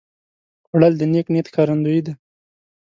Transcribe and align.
خوړل 0.65 0.93
د 0.97 1.01
نیک 1.11 1.27
نیت 1.33 1.47
ښکارندویي 1.51 2.01
ده 2.05 2.13